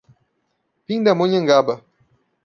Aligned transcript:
Pindamonhangaba 0.85 1.73